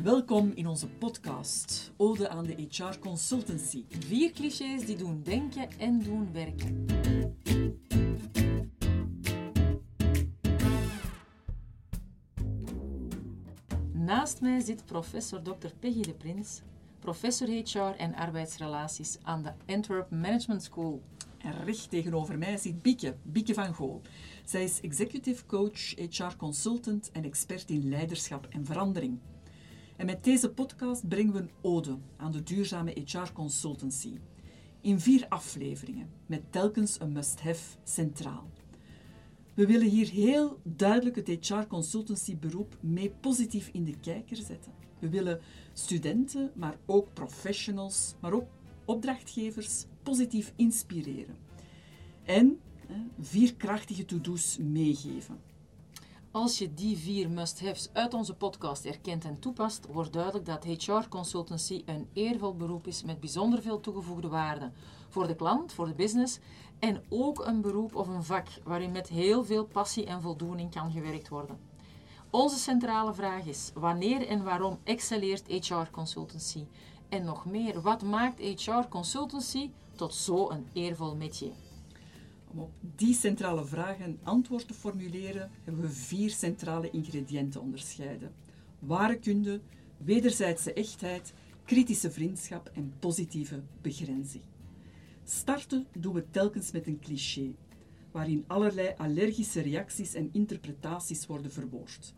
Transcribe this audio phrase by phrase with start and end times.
[0.00, 3.84] Welkom in onze podcast Ode aan de HR Consultancy.
[3.88, 6.84] Vier clichés die doen denken en doen werken.
[13.92, 15.68] Naast mij zit professor Dr.
[15.78, 16.62] Peggy de Prins,
[16.98, 21.02] professor HR en arbeidsrelaties aan de Antwerp Management School.
[21.38, 24.00] En recht tegenover mij zit Bieke, Bieke van Gool.
[24.44, 29.18] Zij is executive coach, HR consultant en expert in leiderschap en verandering.
[30.02, 34.18] En met deze podcast brengen we een ode aan de duurzame HR consultancy.
[34.80, 38.50] In vier afleveringen, met telkens een must-have centraal.
[39.54, 44.72] We willen hier heel duidelijk het HR consultancy beroep mee positief in de kijker zetten.
[44.98, 45.40] We willen
[45.72, 48.48] studenten, maar ook professionals, maar ook
[48.84, 51.36] opdrachtgevers positief inspireren.
[52.24, 52.60] En
[53.20, 55.51] vier krachtige to-do's meegeven.
[56.32, 61.08] Als je die vier must-haves uit onze podcast erkent en toepast, wordt duidelijk dat HR
[61.08, 64.70] consultancy een eervol beroep is met bijzonder veel toegevoegde waarde
[65.08, 66.38] voor de klant, voor de business
[66.78, 70.90] en ook een beroep of een vak waarin met heel veel passie en voldoening kan
[70.92, 71.58] gewerkt worden.
[72.30, 76.64] Onze centrale vraag is: wanneer en waarom excelleert HR consultancy?
[77.08, 81.71] En nog meer, wat maakt HR consultancy tot zo'n eervol métier?
[82.52, 88.32] Om op die centrale vragen een antwoord te formuleren, hebben we vier centrale ingrediënten onderscheiden.
[88.78, 89.60] Ware kunde,
[89.96, 91.32] wederzijdse echtheid,
[91.64, 94.42] kritische vriendschap en positieve begrenzing.
[95.24, 97.54] Starten doen we telkens met een cliché,
[98.10, 102.14] waarin allerlei allergische reacties en interpretaties worden verwoord.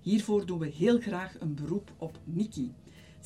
[0.00, 2.72] Hiervoor doen we heel graag een beroep op Nikki.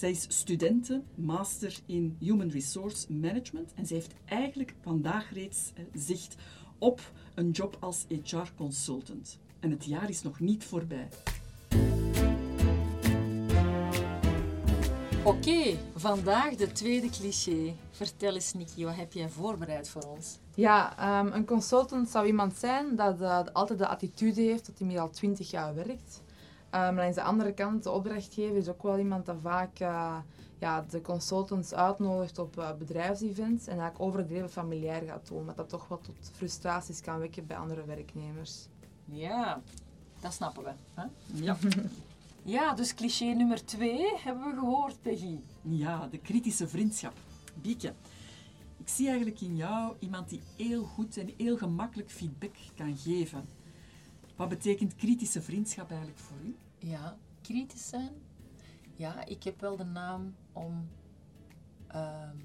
[0.03, 5.85] Zij is studente, master in Human Resource Management en zij heeft eigenlijk vandaag reeds eh,
[5.95, 6.37] zicht
[6.79, 9.39] op een job als HR consultant.
[9.61, 11.09] En het jaar is nog niet voorbij.
[15.25, 17.75] Oké, vandaag de tweede cliché.
[17.91, 20.39] Vertel eens, Nikki, wat heb jij voorbereid voor ons?
[20.55, 24.87] Ja, ehm, een consultant zou iemand zijn dat eh, altijd de attitude heeft dat hij
[24.87, 26.23] meer al twintig jaar werkt.
[26.75, 30.17] Um, aan de andere kant, de opdrachtgever is ook wel iemand dat vaak uh,
[30.59, 35.69] ja, de consultants uitnodigt op uh, bedrijfsevents en eigenlijk overdreven familiair gaat doen, wat dat
[35.69, 38.67] toch wel tot frustraties kan wekken bij andere werknemers.
[39.05, 39.63] Ja,
[40.21, 40.73] dat snappen we.
[40.95, 41.05] Hè?
[41.33, 41.57] Ja.
[42.45, 45.39] Ja, dus cliché nummer twee hebben we gehoord, Peggy.
[45.63, 47.13] Ja, de kritische vriendschap.
[47.55, 47.95] Bieke,
[48.79, 53.45] ik zie eigenlijk in jou iemand die heel goed en heel gemakkelijk feedback kan geven.
[54.43, 56.57] Wat betekent kritische vriendschap eigenlijk voor u?
[56.79, 58.11] Ja, kritisch zijn.
[58.97, 60.89] Ja, ik heb wel de naam om
[61.87, 62.37] ehm,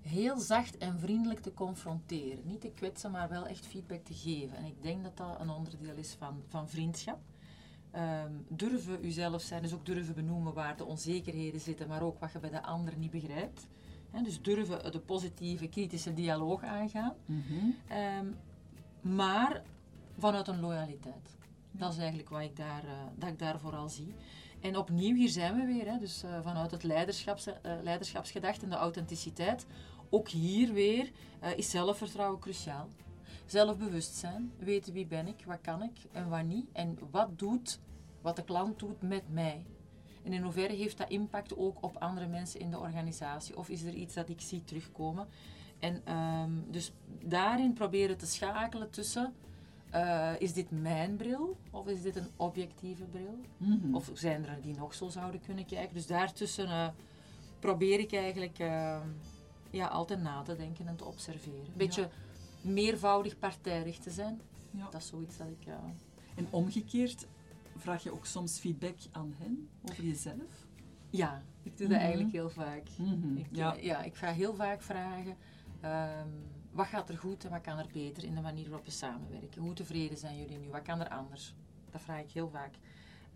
[0.00, 2.46] heel zacht en vriendelijk te confronteren.
[2.46, 4.56] Niet te kwetsen, maar wel echt feedback te geven.
[4.56, 7.18] En ik denk dat dat een onderdeel is van, van vriendschap.
[7.90, 12.32] Ehm, durven uzelf zijn, dus ook durven benoemen waar de onzekerheden zitten, maar ook wat
[12.32, 13.66] je bij de ander niet begrijpt.
[14.22, 17.14] Dus durven de positieve, kritische dialoog aangaan.
[17.88, 18.26] Ehm,
[19.00, 19.62] maar
[20.18, 21.36] vanuit een loyaliteit.
[21.70, 24.14] Dat is eigenlijk wat ik daar, uh, dat ik daar vooral zie.
[24.60, 25.86] En opnieuw, hier zijn we weer.
[25.86, 29.66] Hè, dus uh, vanuit het leiderschaps, uh, leiderschapsgedachte en de authenticiteit.
[30.10, 31.10] Ook hier weer
[31.56, 32.88] is zelfvertrouwen cruciaal.
[33.46, 36.66] Zelfbewustzijn, weten wie ben ik, wat kan ik en wat niet.
[36.72, 37.78] En wat doet
[38.24, 39.66] wat de klant doet met mij.
[40.22, 43.56] En in hoeverre heeft dat impact ook op andere mensen in de organisatie?
[43.56, 45.28] Of is er iets dat ik zie terugkomen?
[45.78, 46.92] En um, dus
[47.24, 49.34] daarin proberen te schakelen tussen...
[49.94, 53.38] Uh, is dit mijn bril of is dit een objectieve bril?
[53.56, 53.94] Mm -hmm.
[53.94, 55.94] Of zijn er die nog zo zouden kunnen kijken?
[55.94, 56.88] Dus daartussen uh,
[57.58, 59.00] probeer ik eigenlijk uh,
[59.70, 61.66] ja, altijd na te denken en te observeren.
[61.66, 62.70] Een beetje ja.
[62.70, 64.40] meervoudig partijdig te zijn.
[64.70, 64.88] Ja.
[64.90, 65.66] Dat is zoiets dat ik...
[66.34, 67.26] En omgekeerd,
[67.76, 70.66] vraag je ook soms feedback aan hen over jezelf?
[71.10, 72.04] Ja, ik doe dat mm -hmm.
[72.04, 72.88] eigenlijk heel vaak.
[72.98, 73.36] Mm -hmm.
[73.36, 73.76] ik, ja.
[73.80, 74.02] ja.
[74.02, 75.36] ik ga heel vaak vragen...
[75.84, 78.92] Um, wat gaat er goed en wat kan er beter in de manier waarop we
[78.92, 79.62] samenwerken?
[79.62, 80.70] Hoe tevreden zijn jullie nu?
[80.70, 81.54] Wat kan er anders?
[81.90, 82.74] Dat vraag ik heel vaak.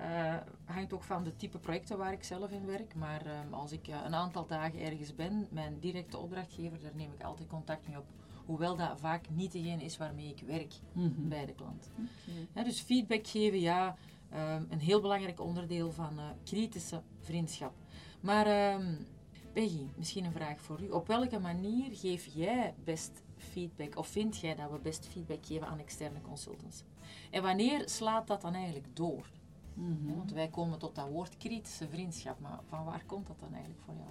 [0.01, 2.95] Uh, hangt ook van de type projecten waar ik zelf in werk.
[2.95, 7.13] Maar um, als ik uh, een aantal dagen ergens ben, mijn directe opdrachtgever, daar neem
[7.13, 8.07] ik altijd contact mee op.
[8.47, 11.29] Hoewel dat vaak niet degene is waarmee ik werk mm -hmm.
[11.29, 11.91] bij de klant.
[11.93, 12.47] Okay.
[12.55, 13.97] Ja, dus feedback geven, ja,
[14.35, 17.75] um, een heel belangrijk onderdeel van uh, kritische vriendschap.
[18.21, 19.07] Maar um,
[19.53, 20.89] Peggy, misschien een vraag voor u.
[20.89, 25.69] Op welke manier geef jij best feedback, of vind jij dat we best feedback geven
[25.69, 26.83] aan externe consultants?
[27.31, 29.31] En wanneer slaat dat dan eigenlijk door?
[29.75, 30.17] Mm -hmm.
[30.17, 33.83] Want wij komen tot dat woord kritische vriendschap, maar van waar komt dat dan eigenlijk
[33.85, 34.11] voor jou?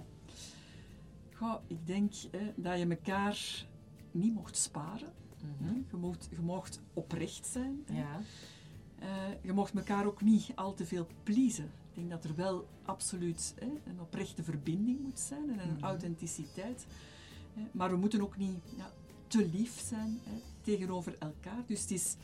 [1.34, 3.66] Goh, ik denk hè, dat je elkaar
[4.10, 5.12] niet mocht sparen.
[5.42, 5.86] Mm -hmm.
[5.90, 7.84] je, mocht, je mocht oprecht zijn.
[7.92, 8.20] Ja.
[9.02, 9.06] Uh,
[9.42, 13.90] je mocht elkaar ook niet al te veel pleasen denk dat er wel absoluut hè,
[13.90, 15.84] een oprechte verbinding moet zijn en een Mhm.
[15.84, 16.86] authenticiteit.
[17.54, 17.62] Hè.
[17.72, 18.92] Maar we moeten ook niet ja,
[19.28, 20.32] te lief zijn hè,
[20.62, 21.62] tegenover elkaar.
[21.66, 22.16] Dus het is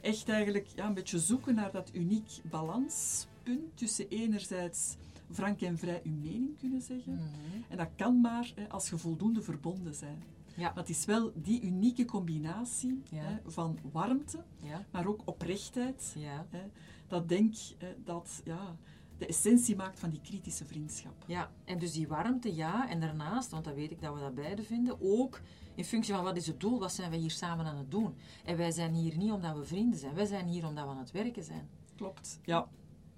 [0.00, 4.96] echt eigenlijk ja, een beetje zoeken naar dat uniek balanspunt tussen enerzijds
[5.32, 7.12] frank en vrij uw mening kunnen zeggen.
[7.14, 7.62] Mhm.
[7.68, 10.22] En dat kan maar hè, als je voldoende verbonden bent.
[10.54, 10.62] Ja.
[10.68, 13.22] Maar het is wel die unieke combinatie Ja.
[13.22, 16.14] hè, van warmte, Ja, maar ook oprechtheid.
[16.18, 16.46] ja.
[16.50, 16.62] Hè,
[17.08, 17.54] dat denk
[18.04, 18.76] dat ja,
[19.18, 21.14] de essentie maakt van die kritische vriendschap.
[21.26, 22.88] Ja, en dus die warmte, ja.
[22.90, 25.40] En daarnaast, want dat weet ik dat we dat beide vinden, ook
[25.74, 28.14] in functie van wat is het doel, wat zijn wij hier samen aan het doen.
[28.44, 30.98] En wij zijn hier niet omdat we vrienden zijn, wij zijn hier omdat we aan
[30.98, 31.68] het werken zijn.
[31.96, 32.40] Klopt.
[32.44, 32.68] Ja.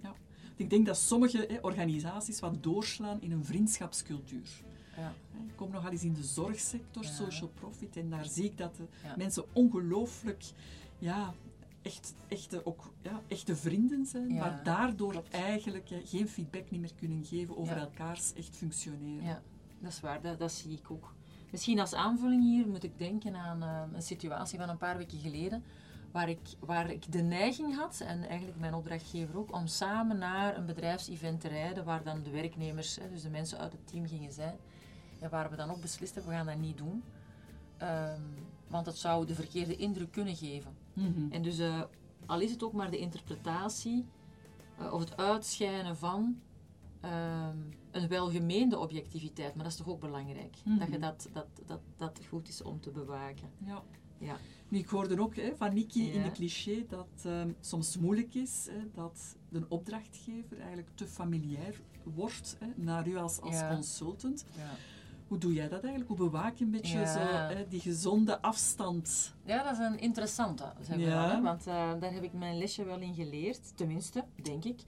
[0.03, 0.15] ja.
[0.57, 4.63] Ik denk dat sommige hè, organisaties wat doorslaan in een vriendschapscultuur.
[4.97, 5.15] Ja.
[5.47, 7.11] Ik kom nogal eens in de zorgsector, Ja.
[7.11, 9.15] social profit, en daar zie ik dat de Ja.
[9.17, 10.45] mensen ongelooflijk
[10.99, 11.35] ja,
[11.85, 15.31] echt, echte, ook, ja, echte vrienden zijn, Ja, maar daardoor klopt.
[15.31, 19.25] eigenlijk geen feedback niet meer kunnen geven over elkaars echt functioneren.
[19.25, 19.43] Ja,
[19.79, 21.15] dat is waar, dat, dat zie ik ook.
[21.51, 25.19] Misschien als aanvulling hier moet ik denken aan eh, een situatie van een paar weken
[25.19, 25.65] geleden,
[26.11, 30.57] waar ik, waar ik de neiging had, en eigenlijk mijn opdrachtgever ook, om samen naar
[30.57, 34.07] een bedrijfsevent te rijden, waar dan de werknemers, hè, dus de mensen uit het team
[34.07, 34.57] gingen zijn.
[35.21, 37.03] En waar we dan ook beslist hebben, we gaan dat niet doen.
[37.77, 38.21] Ehm,
[38.69, 40.84] want het zou de verkeerde indruk kunnen geven.
[40.95, 41.33] Mhm.
[41.33, 41.83] En dus, eh,
[42.27, 44.05] al is het ook maar de interpretatie
[44.79, 46.41] eh, of het uitschijnen van
[47.01, 47.57] ehm,
[47.91, 50.79] een welgemeende objectiviteit, maar dat is toch ook belangrijk, Mhm.
[50.79, 53.49] dat, je dat, dat, dat dat goed is om te bewaken.
[53.67, 53.83] Ja.
[54.19, 54.37] Ja.
[54.69, 58.67] Nu, ik hoorde ook hè, van Nikki in de cliché dat het soms moeilijk is
[58.71, 63.75] hè, dat de opdrachtgever eigenlijk te familiair wordt hè, naar u als, als Ja.
[63.75, 64.45] consultant.
[64.57, 64.71] Ja.
[65.29, 66.09] Hoe doe jij dat eigenlijk?
[66.09, 67.13] Hoe bewaak je een beetje Ja.
[67.13, 67.19] zo,
[67.55, 69.35] hè, die gezonde afstand?
[69.45, 71.27] ja, dat is een interessante, zeg maar Ja.
[71.27, 74.81] wel, hè, want eh, daar heb ik mijn lesje wel in geleerd, tenminste, denk ik.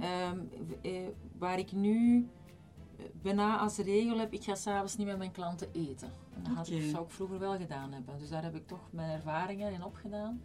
[0.00, 0.92] Ehm, w- eh,
[1.38, 2.28] waar ik nu
[2.98, 6.08] eh, bijna als regel heb, ik ga s'avonds niet met mijn klanten eten.
[6.36, 8.18] En dat had ik, zou ik vroeger wel gedaan hebben.
[8.18, 10.42] Dus daar heb ik toch mijn ervaringen in opgedaan.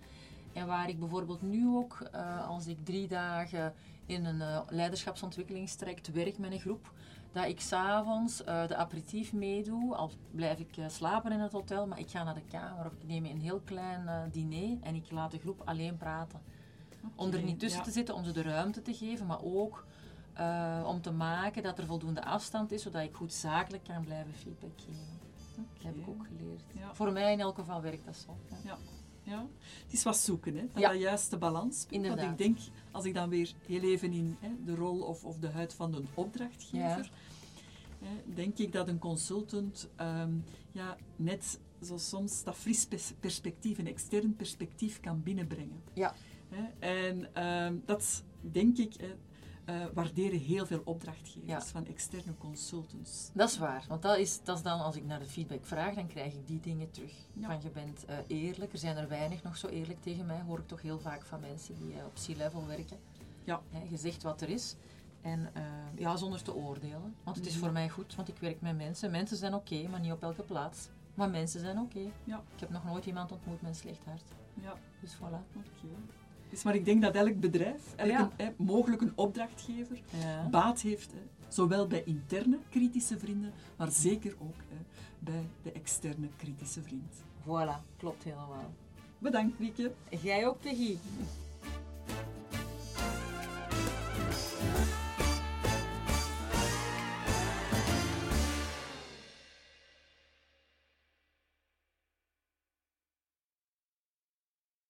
[0.54, 3.74] En waar ik bijvoorbeeld nu ook, eh, als ik drie dagen
[4.06, 6.92] in een leiderschapsontwikkelingstraject werk met een groep,
[7.32, 9.96] dat ik s'avonds eh de aperitief meedoe.
[9.96, 13.08] Al blijf ik slapen in het hotel, maar ik ga naar de kamer of ik
[13.08, 16.42] neem een heel klein diner en ik laat de groep alleen praten.
[17.16, 17.86] Om er niet tussen Ja.
[17.86, 19.86] te zitten, om ze de ruimte te geven, maar ook
[20.86, 24.72] om te maken dat er voldoende afstand is, zodat ik goed zakelijk kan blijven feedback
[24.76, 25.20] geven.
[25.56, 26.64] Dat heb ik ook geleerd.
[26.74, 26.94] Ja.
[26.96, 28.38] Voor mij in elk geval werkt dat zo.
[28.64, 28.78] Ja.
[29.24, 29.48] Ja,
[29.84, 30.92] het is wat zoeken, hè, Ja.
[30.92, 31.86] dat juiste balans.
[31.92, 32.58] Want ik denk,
[32.92, 35.94] als ik dan weer heel even in hè, de rol of, of de huid van
[35.96, 37.12] een opdrachtgever,
[38.00, 40.32] hè, denk ik dat een consultant ehm,
[40.72, 45.82] ja, net zo soms dat fris pers- perspectief, een extern perspectief kan binnenbrengen.
[45.94, 46.16] Ja.
[46.50, 48.94] Hè, en ehm, dat denk ik,
[49.66, 51.62] eh, waarderen heel veel opdrachtgevers Ja.
[51.62, 53.30] van externe consultants.
[53.34, 55.94] Dat is waar, want dat is, dat is dan, als ik naar de feedback vraag,
[55.96, 57.14] dan krijg ik die dingen terug.
[57.34, 57.48] Ja.
[57.48, 60.60] Van je bent eh, eerlijk, er zijn er weinig nog zo eerlijk tegen mij, hoor
[60.60, 62.98] ik toch heel vaak van mensen die eh, op C-level werken.
[63.44, 63.62] Ja.
[63.70, 64.76] Hè, je zegt wat er is.
[65.22, 65.52] En
[65.96, 67.16] ja, zonder te oordelen.
[67.24, 69.12] Want het is voor mij goed, want ik werk met mensen.
[69.12, 70.90] Mensen zijn oké, maar niet op elke plaats.
[71.14, 72.12] Maar mensen zijn oké.
[72.24, 72.44] Ja.
[72.54, 74.24] Ik heb nog nooit iemand ontmoet met een slecht hart.
[74.62, 74.74] Ja.
[75.02, 75.56] Dus voilà.
[75.58, 75.88] Oké.
[76.54, 78.32] Dus, maar ik denk dat elk bedrijf, elk Ja.
[78.58, 80.48] mogelijk een opdrachtgever, Ja.
[80.50, 81.14] baat heeft,
[81.48, 84.76] zowel bij interne kritische vrienden, maar zeker ook hè,
[85.20, 87.14] bij de externe kritische vriend.
[87.44, 88.74] Voilà, klopt helemaal.
[89.18, 89.92] Bedankt, Wieke.
[90.22, 90.98] Jij ook, Peggy.